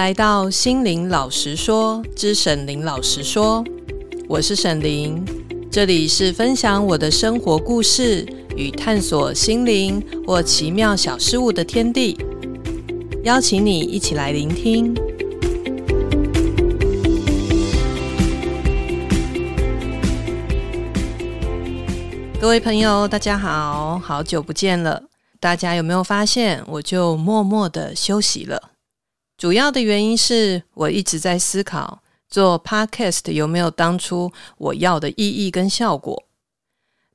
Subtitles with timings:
[0.00, 3.62] 来到心灵老实说之沈伶老实说，
[4.30, 5.22] 我是沈伶，
[5.70, 8.26] 这里是分享我的生活故事
[8.56, 12.16] 与探索心灵或奇妙小事物的天地，
[13.24, 14.94] 邀请你一起来聆听。
[22.40, 25.02] 各位朋友，大家好，好久不见了，
[25.38, 28.70] 大家有没有发现，我就默默的休息了？
[29.40, 36.24] 主要的原因是我一直在思考做 Podcast 有没有当初我要的意义跟效果。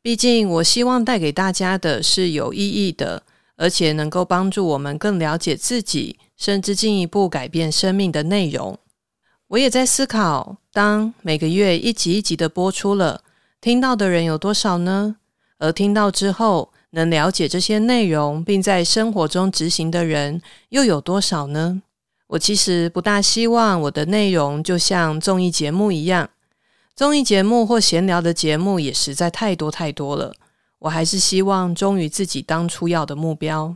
[0.02, 3.22] 毕竟我希望带给大家的是有意义的，
[3.58, 8.80] 而且能够帮助我们更了解自己，甚至进一步改变生命的内容。
[9.50, 13.22] 我也在思考，当每个月一集一集的播出了，
[13.62, 15.18] 听到的人有多少呢？
[15.60, 21.84] 而听到之后能了解这些内容，并在生活中执行的人又有多少呢？
[22.28, 26.30] 我其实不大希望我的内容就像综艺节目一样，
[26.96, 30.34] 综艺节目或闲聊的节目也实在太多太多了。
[30.80, 33.76] 我还是希望忠于自己当初要的目标。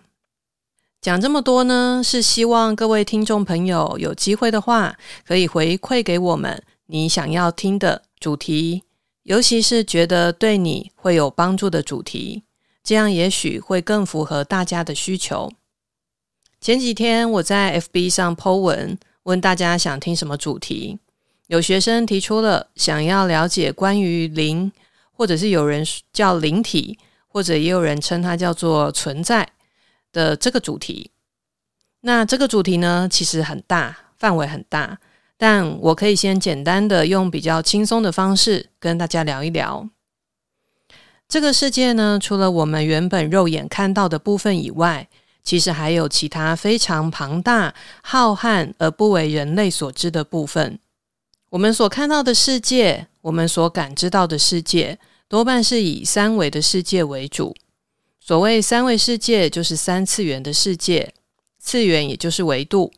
[1.02, 8.84] 讲这么多呢，是希望各位听众朋友有机会的话，可以回馈给我们你想要听的主题，
[9.24, 12.44] 尤其是觉得对你会有帮助的主题，
[12.84, 15.52] 这样也许会更符合大家的需求。
[16.62, 21.00] 前几天我在 FB 上 po 文，问大家想听什么主题。
[21.48, 24.70] 有学生提出了想要了解关于灵，
[25.14, 29.48] 或者是有人叫灵体，或者也有人称它叫做存在
[30.12, 31.12] 的这个主题。
[32.02, 35.00] 那这个主题呢，其实很大，范围很大，
[35.38, 39.88] 但我可以先简单的用比较轻松的方式跟大家聊一聊。
[41.30, 45.08] 这个世界呢，除了我们原本肉眼看到的部分以外，
[45.44, 47.74] 其实还有其他非常庞大、
[48.04, 50.80] 浩瀚而不为人类所知的部分。
[51.50, 57.56] 我们所看到的世界，我们所感知到的世界，多半是以三维的世界为主。
[58.20, 61.14] 所谓三维世界，就是三次元的世界，
[61.58, 62.92] 次元也就是维度。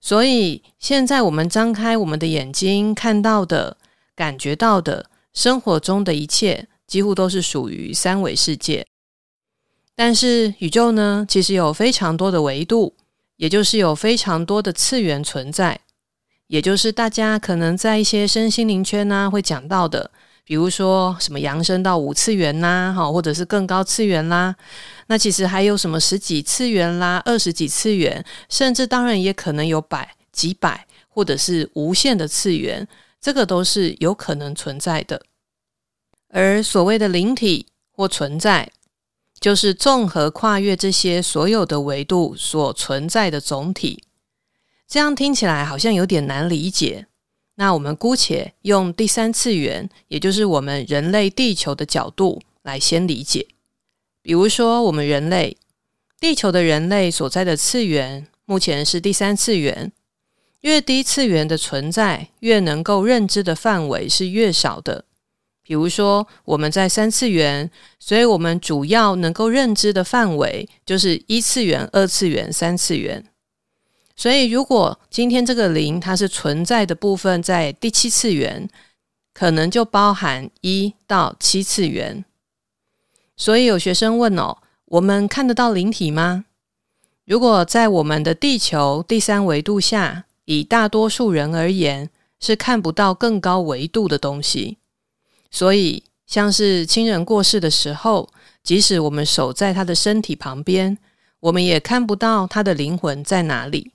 [0.00, 3.76] 所以现在我们张开我们的眼睛，看到的、
[4.14, 8.86] 感觉到的，生活中的一切，几乎都是属于三维世界。
[10.02, 12.94] 但是宇宙呢，其实有非常多的维度，
[13.36, 15.78] 也就是有非常多的次元存在，
[16.46, 20.10] 也就是大家可能在一些身心灵圈呢、啊、会讲到的，
[20.42, 24.56] 比如说什么扬升到五次元呐，哈，或者是更高次元啦。
[25.08, 32.88] 那其实还有什么十几次元啦、二十几次元，甚至当然也可能有百几百或者是无限的次元，
[33.20, 35.20] 这个都是有可能存在的。
[36.30, 38.72] 而所谓的灵体或存在。
[39.40, 44.04] 就是综合跨越这些所有的维度所存在的总体，
[44.86, 47.06] 这样听起来好像有点难理解。
[47.54, 53.46] 那我们姑且用第三次元，也就是我们人类地球的角度来先理解。
[54.22, 55.56] 比如说，我们人类
[56.18, 59.92] 地球的人类所在的次元，目前是第三次元。
[60.60, 65.06] 越低次元的存在，越能够认知的范围是越少的。
[65.70, 67.70] 比如说，我们在三次元，
[68.00, 73.24] 所以我们主要能够认知的范围就是一次元、二次元、三次元。
[74.16, 78.68] 所以，如果今天这个灵它是存在的部分在第七次元，
[79.32, 82.24] 可能就包含一到七次元。
[83.36, 86.46] 所以有学生问哦，我们看得到灵体吗？
[87.24, 92.10] 如果在我们的地球第三维度下，以大多数人而言，
[92.40, 94.78] 是看不到更高维度的东西。
[95.50, 98.28] 所以，像是亲人过世的时候，
[98.62, 100.96] 即使我们守在他的身体旁边，
[101.40, 103.90] 我们也看不到他的灵魂在哪里；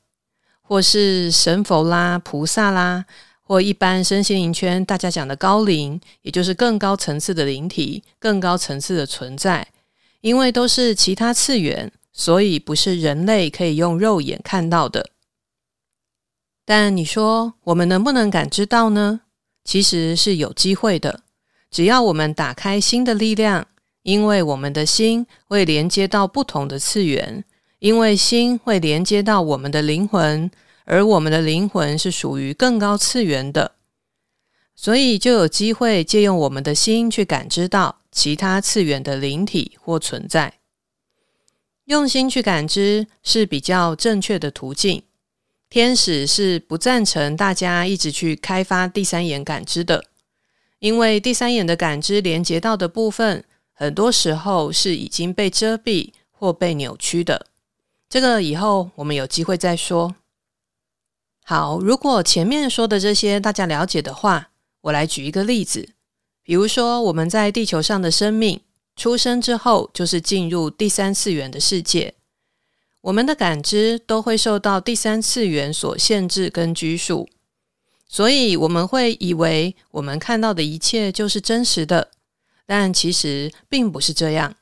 [0.61, 3.05] 或是神佛啦、菩萨啦，
[3.41, 9.67] 或一般身心灵圈大家讲的高灵，也就是更高层次的灵体、更高层次的存在，
[10.22, 15.11] 因为都是其他次元，所以不是人类可以用肉眼看到的。
[16.66, 19.22] 但你说，我们能不能感知到呢？
[19.63, 21.22] 其实是有机会的。
[21.70, 23.67] 只要我们打开心的力量，
[24.03, 27.44] 因为我们的心会连接到不同的次元，
[27.79, 30.50] 因为心会连接到我们的灵魂，
[30.85, 33.73] 而我们的灵魂是属于更高次元的，
[34.76, 40.53] 所以就有机会借用我们的心去感知到其他次元的灵体或存在。
[41.85, 45.03] 用心去感知是比较正确的途径。
[45.70, 50.06] 天使是不赞成大家一直去开发第三眼感知的。
[50.85, 53.43] 因为第三眼的感知连接到的部分，
[53.73, 57.47] 很多时候是已经被遮蔽或被扭曲的。
[58.08, 60.14] 这个以后我们有机会再说。
[61.43, 64.52] 好，如果前面说的这些大家了解的话，
[64.82, 65.90] 我来举一个例子。
[66.43, 68.61] 比如说，我们在地球上的生命
[68.96, 72.14] 出生之后，就是进入第三次元的世界。
[73.02, 77.28] 我们的感知都会受到第三次元所限制跟拘束，
[78.16, 82.12] 所以我们会以为我们看到的一切就是真实的，
[82.66, 84.56] 但其实并不是这样。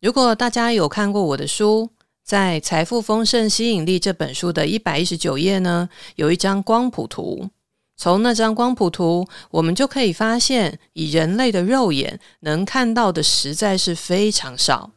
[0.00, 1.90] 如果大家有看过我的书，
[2.24, 7.50] 在《财富丰盛吸引力》这本书的一百一十九页呢，有一张光谱图。
[7.98, 14.90] 从那张光谱图，我们就可以发现，以人类的肉眼能看到的实在是非常少，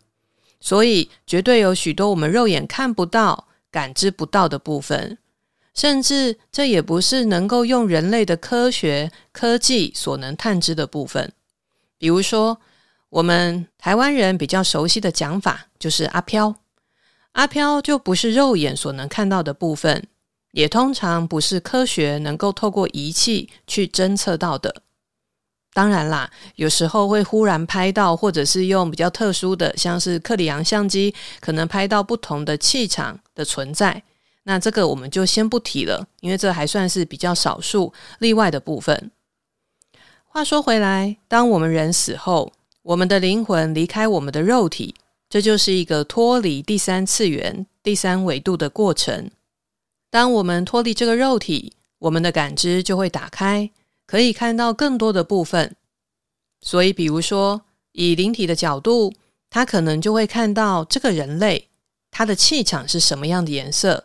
[0.62, 5.18] 所以绝对有许多我们肉眼看不到、感知不到的部分，
[5.74, 11.32] 甚至这也不是能够用人类的科学科技所能探知的部分。
[11.98, 12.60] 比如说，
[13.10, 16.56] 我们台湾人比较熟悉的讲法就是阿飘，
[17.34, 20.08] 阿飘就不是肉眼所能看到的部分。
[20.52, 24.84] 也通常不是科学能够透过仪器去侦测到的。
[25.74, 34.04] 当然啦，有时候会忽然拍到，或者是用比较特殊的，像是克里昂相机，可能拍到不同的气场的存在。
[34.44, 39.12] 那这个我们就先不提了，因为这还算是比较少数例外的部分。
[40.26, 42.52] 话说回来，当我们人死后，
[42.82, 44.96] 我们的灵魂离开我们的肉体，
[45.30, 49.32] 这就是一个脱离第三次元、第三维度的过程。
[50.10, 53.70] 当我们脱离这个肉体，我们的感知就会打开，
[54.06, 55.76] 可以看到更多的部分。
[56.62, 57.62] 所以，比如说
[57.94, 59.14] 以灵体的角度，
[59.50, 61.70] 他可能就会看到这个人类，
[62.12, 64.04] 他的气场是什么样的颜色，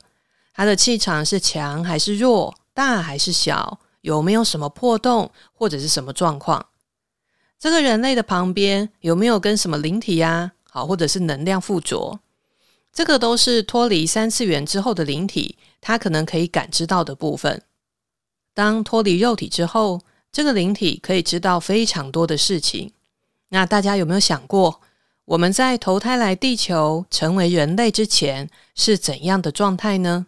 [0.59, 6.67] 他的气场是强还是弱，大还是小，有没有什么破洞或者是什么状况。
[7.61, 10.51] 这个人类的旁边有没有跟什么灵体呀？
[10.69, 12.19] 好，或者是能量附着。
[12.93, 17.63] 这个都是脱离三次元之后的灵体，它可能可以感知到的部分。
[18.53, 20.01] 当脱离肉体之后，
[20.33, 22.93] 这个灵体可以知道非常多的事情。
[23.51, 24.81] 那大家有没有想过，
[25.25, 30.27] 我们在投胎来地球成为人类之前是怎样的状态呢？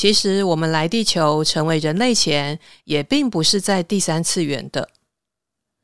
[0.00, 4.88] 其实我们来地球成为人类前，也并不是在第三次元的。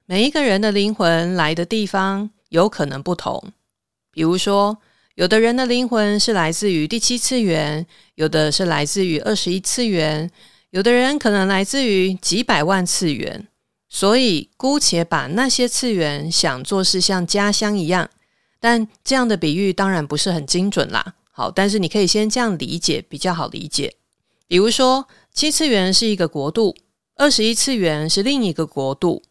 [0.06, 3.52] 每一个人的灵魂来的地方有可能不同，
[4.10, 4.78] 比如说，
[5.16, 10.30] 有的人的灵魂是来自于第七次元，有的是来自于二十一次元，
[10.70, 13.46] 有的人可能来自于几百万次元。
[13.86, 18.08] 所以，姑且把那些次元想作是像家乡一样，
[18.58, 21.16] 但这样的比喻当然不是很精准啦。
[21.30, 23.94] 好，但是你可以先这样理解，比较好理解。
[24.46, 26.76] 比如说，七次元是一个国度，
[27.16, 29.22] 二十一次元是另一个国度，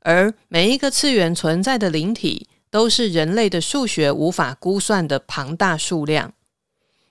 [0.00, 2.48] 而每一个次元存在的灵体。
[2.72, 6.32] 都是人类的数学无法估算的庞大数量，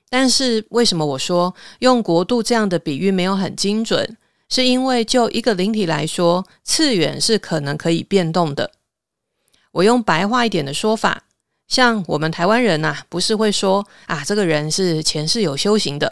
[0.10, 4.18] 但是为什么我说用国度这样的比喻没有很精准？
[4.50, 8.72] 是因为就一个灵体来说，次元是可能可以变动的。
[9.74, 11.26] 我用白话一点的说法，
[11.68, 16.12] 像我们台湾人呐，不是会说啊，这个人是前世有修行的。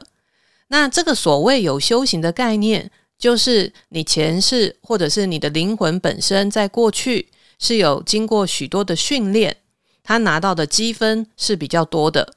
[0.70, 2.90] 那这个所谓有修行的概念，
[3.20, 7.28] 就是你前世或者是你的灵魂本身在过去。
[7.62, 9.58] 是有经过许多的训练，
[10.02, 12.36] 他拿到的积分是比较多的。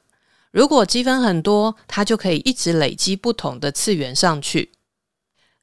[0.51, 4.73] 如果积分很多，他就可以一直累积不同的次元上去。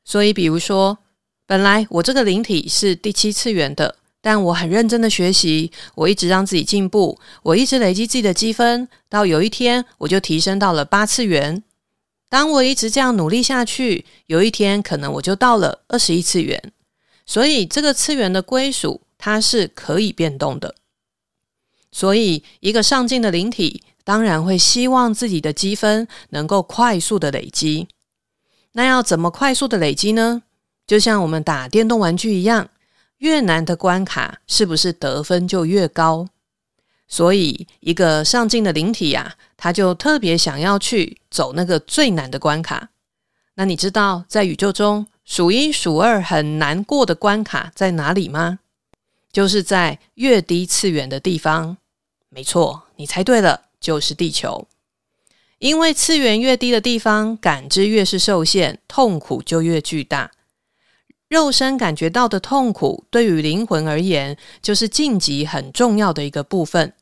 [0.03, 0.97] 所以，比如说，
[1.47, 11.62] 本来我这个灵体是第七次元的，但我很认真的学习，我一直让自己进步，我一直累积自己的积分，到有一天我就提升到了八次元。
[12.31, 16.73] 当我一直这样努力下去，有一天可能我就到了二十一次元。
[17.27, 19.03] 所以，这个次元的归属。
[19.23, 20.75] 它是可以变动的，
[21.93, 27.87] 所以一个上进的灵体当然会希望自己的积分能够快速的累积。
[28.73, 30.43] 那要怎么快速的累积呢？
[30.87, 32.71] 就像我们打电动玩具一样，
[33.19, 36.31] 越难的关卡是不是得分就越高？
[37.11, 42.90] 所以一个上进的灵体呀，他就特别想要去走那个最难的关卡。
[43.57, 48.61] 那你知道在宇宙中数一数二很难过的关卡在哪里吗？
[49.33, 51.76] 就是在越低次元的地方，
[52.29, 54.67] 没错，你猜对了，就是地球。
[55.59, 60.31] 因为次元越低的地方，感知越是受限，痛苦就越巨大。
[61.29, 66.95] 肉身感觉到的痛苦，对于灵魂而言，就是晋级很重要的一个部分。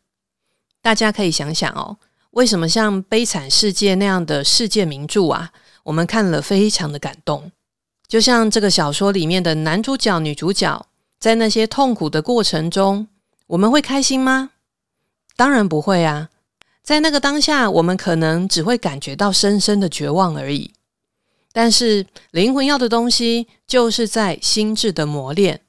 [0.83, 1.97] 大家可以想想哦，
[2.31, 5.51] 为什么像《悲惨世界》那样的世界名著啊，
[5.85, 7.51] 我们看了非常的感动？
[8.07, 10.87] 就像这个小说里面的男主角、女主角。
[11.21, 13.09] 在那些痛苦的过程中，
[13.49, 14.51] 我们会开心吗？
[15.35, 16.31] 当然不会啊！
[16.81, 20.71] 在那个当下，我们可能只会感觉到深深的绝望而已。
[21.53, 25.63] 但是灵魂要的东西，就是在心智的磨练。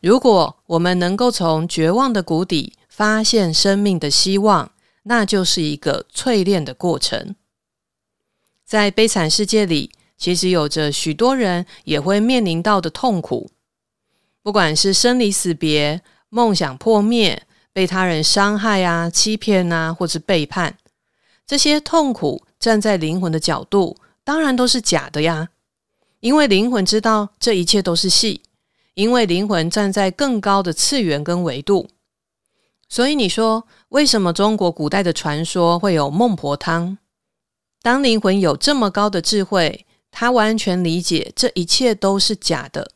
[0.00, 4.72] 如果我们能够从绝望的谷底发现生命的希望，
[5.04, 7.36] 那就是一个淬炼的过程。
[8.64, 13.52] 在悲惨世界里，其实有着许多人也会面临到的痛苦，
[14.42, 17.40] 不管是生离死别、梦想破灭、
[17.72, 20.76] 被他人伤害啊、欺骗啊，或是背叛，
[21.46, 25.50] 这些痛苦站在灵魂的角度，当然都是假的呀。
[26.18, 28.42] 因为灵魂知道这一切都是戏，
[28.94, 31.88] 因为灵魂站在更高的次元跟维度。
[32.88, 36.96] 所以你说，为什么中国古代的传说会有孟婆汤？
[37.82, 42.92] 当灵魂有这么高的智慧，他完全理解这一切都是假的。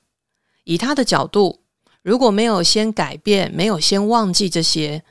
[0.65, 1.61] 以他的角度，
[2.03, 5.05] 如果没有先改变，没有先忘记这些，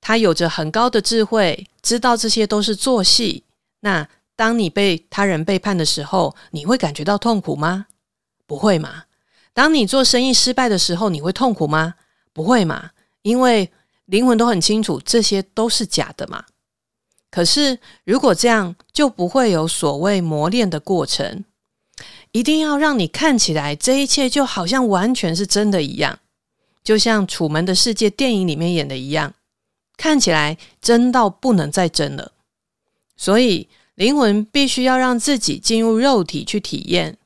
[0.00, 3.44] 他有着很高的智慧，知道这些都是做戏。
[3.80, 7.86] 那当你被他人背叛的时候，你会感觉到痛苦吗？
[8.46, 9.04] 不会嘛。
[9.54, 11.94] 当你做生意失败的时候，你会痛苦吗？
[12.34, 12.90] 不会嘛，
[13.22, 13.72] 因为
[14.06, 16.44] 灵魂都很清楚，这些都是假的嘛。
[17.30, 21.44] 可是，如果这样，就不会有所谓磨练的过程。
[22.32, 26.18] 一定要让你看起来，这一切就好像完全是真的一样，
[26.84, 29.34] 就像《楚门的世界》电影里面演的一样，
[29.96, 32.32] 看起来真到不能再真了。
[33.16, 37.16] 所以，灵魂必须要让自己进入肉体去体验。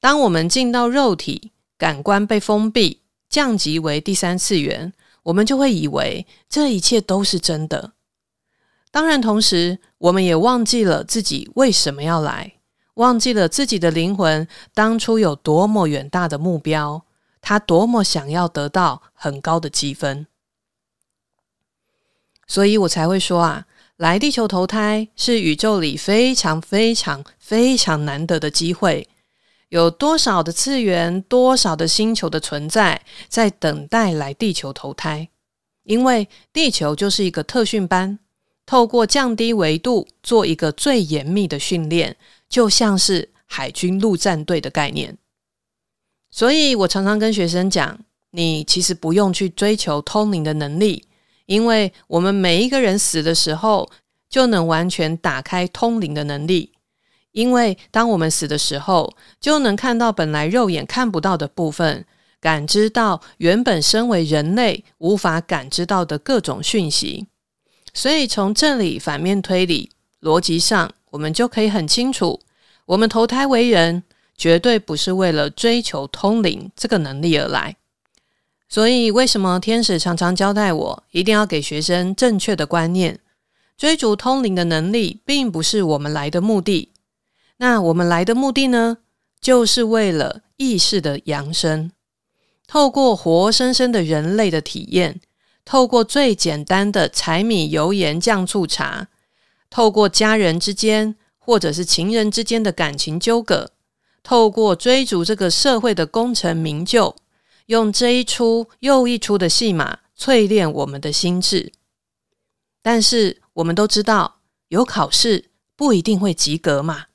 [0.00, 4.92] 当我们进到肉体，感官被封闭，降级为第三次元，
[5.26, 7.92] 我们就会以为这一切都是真的。
[8.92, 12.54] 当然，同时我们也忘记了自己为什么要来。
[12.94, 17.04] 忘记了自己的灵魂当初有多么远大的目标，
[17.42, 20.26] 他多么想要得到很高的积分，
[22.46, 23.66] 所以我才会说啊，
[23.96, 29.08] 来地球投胎是宇宙里非常非常非常难得的机会。
[29.68, 35.28] 有多少的次元，多少的星球的存在，在等待来地球投胎？
[35.82, 38.18] 因为地球就是一个特训班，
[38.64, 42.16] 透过降低维度，做一个最严密的训练。
[42.48, 45.18] 就像是海军陆战队的概念，
[46.30, 47.98] 所以我常常跟学生讲，
[48.30, 51.04] 你其实不用去追求通灵的能力，
[51.46, 53.90] 因为我们每一个人死的时候，
[54.28, 56.72] 就能完全打开通灵的能力。
[57.36, 62.06] 因为当我们死的时候，就能看到本来肉眼看不到的部分，
[62.40, 67.26] 感知到原本身为人类无法感知到的各种讯息。
[67.92, 69.90] 所以从这里反面推理，
[70.22, 70.90] 逻辑上。
[71.10, 72.40] 我们就可以很清楚，
[72.84, 74.02] 我们投胎为人，
[74.36, 77.76] 绝对不是为了追求通灵这个能力而来。
[78.68, 83.18] 所以，为什么天使常常交代我，一定要给学生正确的观念？
[83.78, 86.90] 追逐通灵的能力，并不是我们来的目的。
[87.58, 88.98] 那我们来的目的呢？
[89.40, 91.92] 就是为了意识的扬升，
[92.66, 95.20] 透过活生生的人类的体验，
[95.64, 99.08] 透过最简单的柴米油盐酱醋茶。
[99.68, 103.70] 透过家人之间，或者是情人之间的感情纠葛，
[104.22, 107.14] 透过追逐这个社会的功成名就，
[107.66, 111.72] 用这一出又一出的戏码淬炼我们的心智。
[112.82, 117.06] 但是我们都知道，有考试不一定会及格嘛，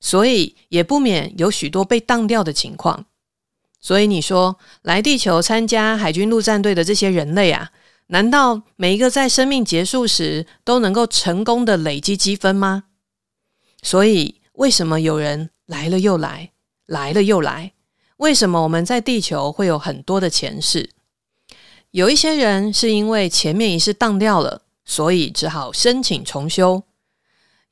[0.00, 3.06] 所以也不免有许多被当掉的情况。
[3.80, 7.70] 所以你说来地球参加海军陆战队的这些人类啊。
[8.08, 12.84] 难道每一个在生命结束时都能够成功的累积积分吗？
[13.82, 16.52] 所以，为什么有人来了又来，
[16.86, 17.72] 来了又来？
[18.18, 20.90] 为什么我们在地球会有很多的前世？
[21.90, 26.82] 有一些人是因为前面一世当掉了，所以只好申请重修；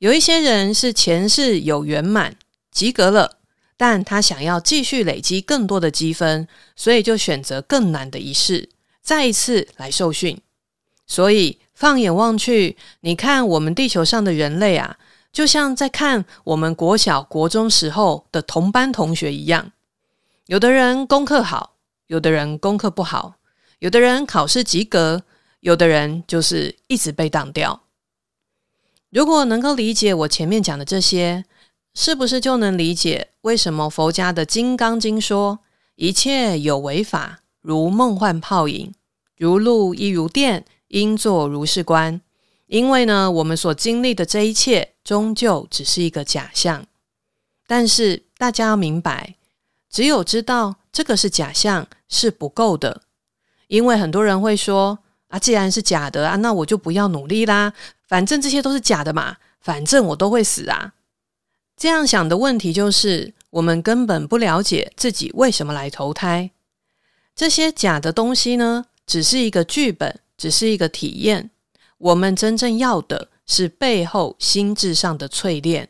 [0.05, 2.35] 有一些人是前世有圆满，
[2.69, 3.39] 及格了，
[3.75, 8.69] 但他想要继续累积更多的积分，所以就选择更难的一世。
[9.01, 10.39] 再一次来受训，
[11.07, 14.95] 所以放眼望去，你看我们地球上的人类啊，
[15.33, 19.71] 就像在看我们国小、国中时候的同班同学一样。
[20.45, 23.37] 有的人功课好，有的人功课不好，
[23.79, 25.23] 有的人考试及格，
[25.61, 27.81] 有的人就是一直被挡掉。
[29.11, 31.45] 如果能够理解我前面讲的这些，
[31.93, 35.59] 是不是就能理解为什么佛家的《金刚经》说
[35.95, 38.93] 一切有为法，如梦幻泡影，
[39.37, 42.19] 如露亦如电，应作如是观。
[42.67, 46.85] 因为呢，我们所经历的这一切，终究只是一个假象。
[47.67, 49.35] 但是大家要明白，
[49.89, 53.03] 只有知道这个是假象是不够的。
[53.67, 57.71] 因为很多人会说：“啊，既然是假的啊，那我就不要努力啦，
[58.07, 60.93] 反正这些都是假的嘛，反正我都会死啊。”
[61.77, 66.51] 这样想的问题就是，我们根本不了解自己为什么来投胎。
[67.35, 71.51] 这些假的东西呢，只是一个剧本，只是一个体验。
[71.97, 75.89] 我们真正要的是背后心智上的淬炼。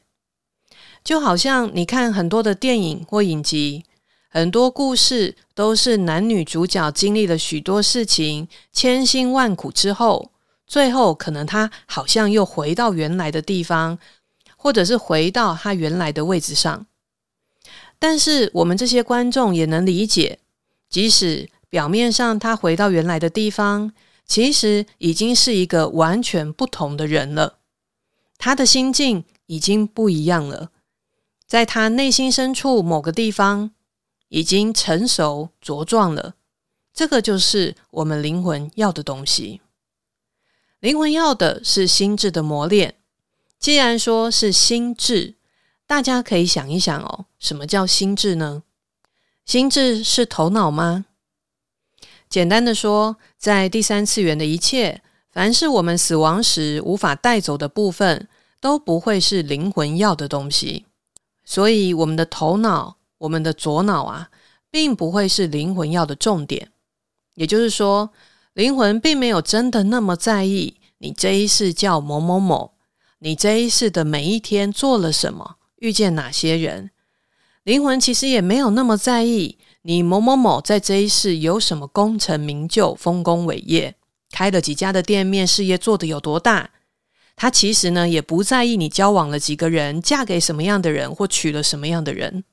[1.04, 3.86] 就好像你看很多的电影或影集，
[4.30, 10.32] 很多故事都是男女主角经历了许多事情，千辛万苦之后，
[10.68, 14.00] 最后可能他好像又回到原来的地方。
[14.58, 16.88] 或者是回到他原来的位置上，
[18.00, 20.40] 但是我们这些观众也能理解，
[20.90, 23.94] 即使表面上他回到原来的地方，
[24.26, 27.60] 其实已经是一个完全不同的人了。
[28.40, 30.72] 他的心境已经不一样了，
[31.46, 33.70] 在他内心深处某个地方
[34.30, 36.34] 已经成熟茁壮了。
[36.92, 39.62] 这个就是我们灵魂要的东西。
[40.86, 42.94] 灵魂要的是心智的磨练。
[43.58, 45.34] 既然说是心智，
[45.88, 48.62] 大家可以想一想哦，什么叫心智呢？
[49.48, 51.06] 心智是头脑吗？
[52.30, 55.02] 简单的说，在第三次元的一切，
[55.32, 58.28] 凡是我们死亡时无法带走的部分，
[58.62, 60.86] 都不会是灵魂要的东西。
[61.44, 64.30] 所以，我们的头脑，我们的左脑啊，
[64.70, 66.70] 并不会是灵魂要的重点。
[67.34, 68.12] 也就是说，
[68.56, 72.72] 灵魂并没有真的那么在意你这一世叫某某某。
[73.20, 75.58] 你这一世的每一天做了什么？
[75.80, 76.92] 遇见哪些人？
[77.64, 83.96] 灵魂其实也没有那么在意你某某某在这一世有什么功成名就、丰功伟业，
[84.32, 86.70] 开了几家的店面，事业做得有多大。
[87.36, 92.46] 他其实呢，也不在意你交往了几个人，嫁给什么样的人，或娶了什么样的人。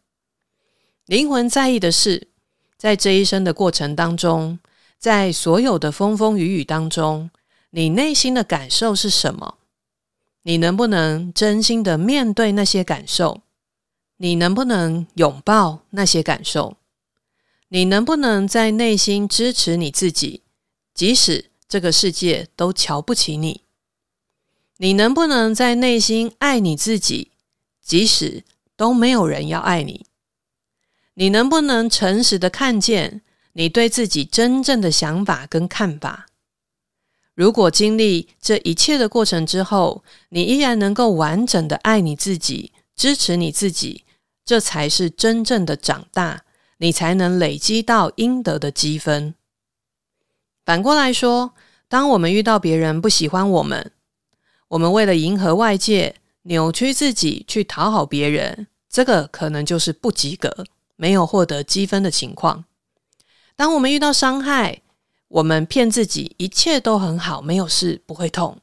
[1.07, 2.27] 灵魂在意的是，
[2.77, 4.59] 在这一生的过程当中，
[5.03, 7.29] 在所有的风风雨雨当中，
[7.71, 9.59] 你内心的感受是什么？
[10.43, 13.43] 你能不能真心的面对那些感受？
[14.19, 16.77] 你能不能拥抱那些感受？
[17.71, 20.43] 你能不能在内心支持你自己，
[20.95, 23.63] 即使这个世界都瞧不起你？
[24.77, 27.33] 你能不能在内心爱你自己，
[27.83, 28.45] 即使
[28.77, 30.07] 都没有人要爱你？
[31.15, 36.27] 你能不能诚实的看见你对自己真正的想法跟看法？
[37.35, 44.05] 如果经历这一切的过程之后，你依然能够完整的爱你自己，支持你自己，
[44.45, 46.45] 这才是真正的长大，
[46.79, 49.35] 你才能累积到应得的积分。
[50.65, 51.55] 反过来说，
[51.89, 53.93] 当我们遇到别人不喜欢我们，
[54.69, 60.65] 我们为了迎合外界，扭曲自己去讨好别人，这个可能就是不及格，
[60.97, 62.65] 没有获得积分的情况。
[63.63, 64.83] 当我们遇到伤害，
[65.29, 68.59] 我们骗自己一切都很好，没有事，不会痛，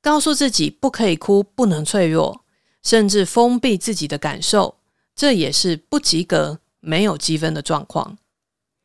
[0.00, 2.44] 告诉自己不可以哭，不能脆弱，
[2.80, 4.76] 甚至封闭自己的感受，
[5.16, 8.18] 这也是不及格、没有积分的状况，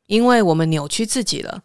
[0.08, 1.62] 因为我们扭曲自己了。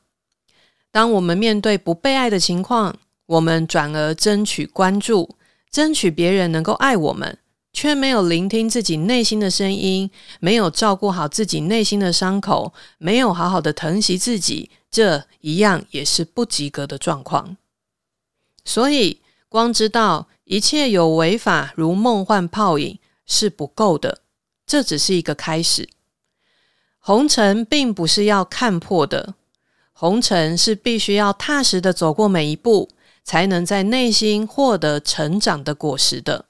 [0.91, 5.37] 当我们面对不被爱的情况，我们转而争取关注，
[5.71, 7.39] 争取别人能够爱我们，
[7.77, 10.11] 却没有聆听自己内心的声音，
[10.41, 14.71] 没有照顾好自己内心的伤口，没有好好的疼惜自己。
[14.91, 17.59] 这一样也是不及格的状况，
[18.65, 24.23] 所以光知道一切有为法如梦幻泡影是不够的，
[24.67, 25.87] 这只是一个开始。
[26.99, 29.35] 红尘并不是要看破的，
[29.93, 32.89] 红尘是必须要踏实的走过每一步，
[33.23, 36.47] 才能在内心获得成长的果实的。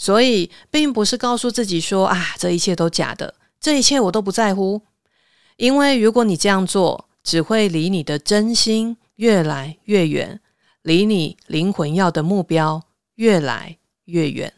[0.00, 4.80] 所以，并不是告诉自己说啊，这一切都假的，这一切我都不在乎，
[5.58, 10.40] 因为如果你这样做，只会离你的真心越来越远，
[10.80, 12.82] 离你灵魂要的目标
[13.16, 14.54] 越来越远。